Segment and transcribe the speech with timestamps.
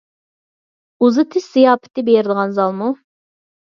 [1.05, 2.95] ئۇزىتىش زىياپىتى بېرىدىغان زالمۇ؟